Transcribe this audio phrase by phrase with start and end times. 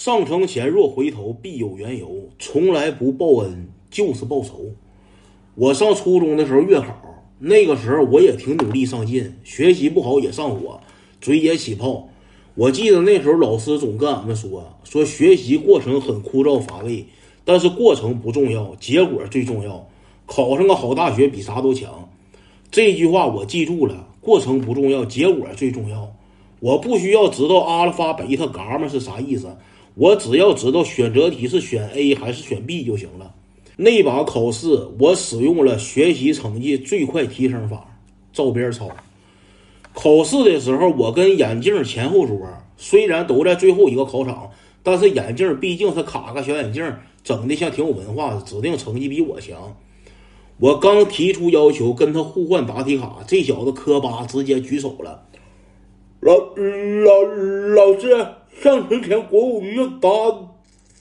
[0.00, 2.30] 上城前若回头，必有缘由。
[2.38, 4.72] 从来不报恩，就是报仇。
[5.54, 10.80] 我上初中的时候月考，那个时候我也挺努力上进，学习不好也上火，
[11.20, 12.08] 嘴也起泡。
[12.54, 17.04] 我记得那时候老师总跟俺们说，说学习过程很枯燥乏味，
[17.44, 19.86] 但是过程不重要，结果最重要。
[20.24, 22.08] 考上个好大学比啥都强。
[22.70, 26.10] 这句话我记住了，过程不重要，结果最重要。
[26.60, 29.54] 我不需要知道阿尔法、贝塔、伽马是啥意思。
[30.00, 33.34] 我只要知道选择题是选 A 还是选 B 就行了。
[33.76, 34.66] 那把考试
[34.98, 37.86] 我使用了学习成绩最快提升法，
[38.32, 38.88] 照边抄。
[39.92, 42.40] 考试的时候，我跟眼镜前后桌，
[42.78, 44.50] 虽然都在最后一个考场，
[44.82, 46.82] 但是眼镜毕竟是卡个小眼镜，
[47.22, 49.76] 整的像挺有文化，指定成绩比我强。
[50.56, 55.22] 我刚提出要求跟他互换答题卡，这小子磕巴直接举手了。
[56.20, 57.22] 老老
[57.74, 58.26] 老师，
[58.60, 60.10] 上城前国务院答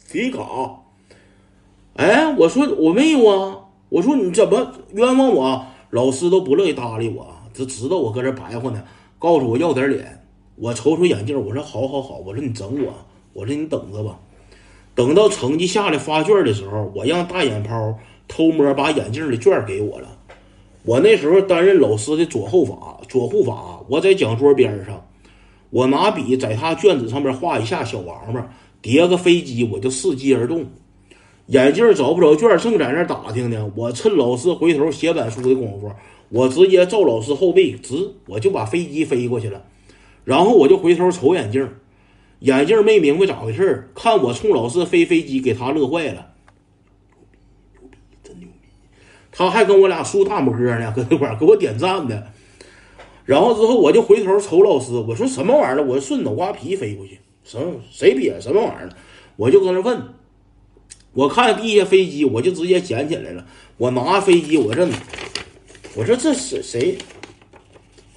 [0.09, 0.79] 题卡。
[1.97, 3.57] 哎，我说我没有啊，
[3.89, 5.65] 我说你怎么冤枉我？
[5.89, 8.81] 老师都不乐意搭理我，他知道我搁这白活呢，
[9.17, 10.23] 告诉我要点脸。
[10.55, 12.93] 我瞅瞅眼镜，我说好好好，我说你整我，
[13.33, 14.17] 我说你等着吧。
[14.95, 20.07] 等到成绩下来发卷的时候，我让大眼泡偷摸把眼镜的卷给我了。
[20.85, 25.05] 我那时候担任老师的左后法、左护法，我在讲桌边上。
[25.69, 28.49] 我拿笔在他卷子上面画一下小王八，
[28.81, 30.65] 叠个飞机，我就伺机而动。
[31.47, 33.71] 眼镜找不着卷，正在那打听呢。
[33.75, 35.91] 我趁老师回头写板书的功夫，
[36.29, 39.63] 我直接照老师后背直，我就把飞机飞过去了。
[40.23, 41.67] 然后我就回头瞅眼镜，
[42.39, 46.33] 眼镜没明白咋回事看我冲老师飞飞机，给他乐坏了。
[47.73, 48.69] 牛逼，真牛逼！
[49.31, 52.23] 他还跟我俩竖大拇哥呢，搁那块给我点赞呢。
[53.29, 55.85] 然后之后我就回头瞅老师，我说什么玩意儿？
[55.85, 58.89] 我顺脑瓜皮飞过去，什么谁瘪什么玩意儿？
[59.35, 60.01] 我就搁那问，
[61.13, 63.45] 我看地下飞机，我就直接捡起来了。
[63.77, 64.89] 我拿飞机，我这，
[65.95, 66.97] 我说这是谁？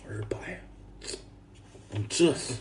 [0.08, 0.62] 二百，
[2.08, 2.54] 这是。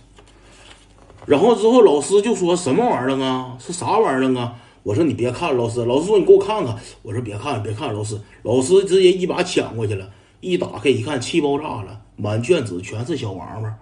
[1.26, 3.56] 然后之后老师就说什么玩意儿啊？
[3.62, 4.56] 是啥玩意儿啊？
[4.84, 5.86] 我说你别看，老师。
[5.86, 6.78] 老师说你给我看看。
[7.02, 8.20] 我说别看，别看，老师。
[8.44, 10.12] 老师直接一把抢过去了，
[10.42, 12.01] 一打开一看，气爆炸了。
[12.22, 13.76] 满卷子全是小王八，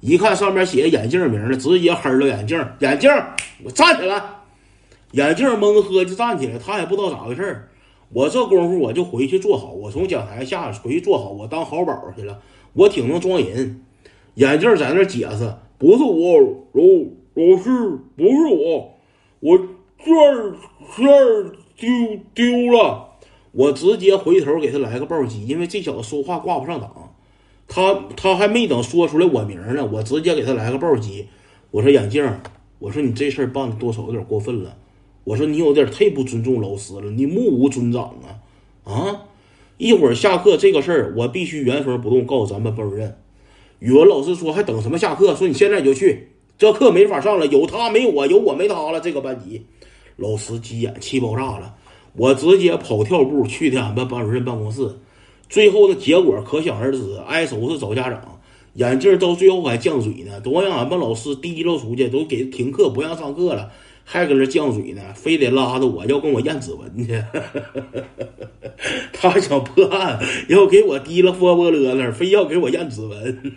[0.00, 2.58] 一看上面写眼镜名的，直接黑了眼镜。
[2.80, 3.08] 眼镜，
[3.62, 4.20] 我站起来，
[5.12, 7.68] 眼镜蒙喝就站起来，他也不知道咋回事
[8.12, 12.40] 我这功夫我就回去坐好，我从讲台下回去坐好，我当好宝去了。
[12.72, 13.80] 我挺能装人。
[14.34, 16.40] 眼镜在那解释，不是我，
[16.72, 16.82] 老
[17.34, 17.70] 老师，
[18.16, 18.98] 不是我，
[19.38, 19.56] 我
[19.98, 20.14] 卷
[20.96, 21.06] 卷
[21.76, 21.88] 丢
[22.34, 23.10] 丢了。
[23.52, 27.03] 我直接回头给他来个暴击，因为这小子说话挂不上档。
[27.66, 31.26] 他他还没等说出来我名呢，我直接给他来个暴击。
[31.70, 32.24] 我说眼镜，
[32.78, 34.76] 我说你这事儿办的多少有点过分了。
[35.24, 38.38] 我说你有点太不尊重老师了，你目无尊长啊
[38.84, 39.22] 啊！
[39.78, 43.16] 一会儿下课这个事儿，我必须原封不动告诉咱们班主任。
[43.80, 45.34] 语文老师说还等什么下课？
[45.34, 49.00] 说你现在就去，这课没法上了，有他没我，有我没他了。
[49.00, 49.64] 这个班级，
[50.16, 51.74] 老师急眼，气爆炸了。
[52.12, 54.88] 我直接跑跳步去的俺们班主任办公室。
[55.48, 58.40] 最后的结果可想而知，挨收拾找家长。
[58.74, 63.70] 眼镜到最后还犟嘴呢，都让俺们老师提溜出去，都给停课不让上课了，
[64.02, 67.22] 还搁那犟嘴呢，非得拉着我要跟我验指纹去。
[69.12, 70.18] 他想破案，
[70.48, 73.52] 要给我提了波波勒那，非要给我验指纹。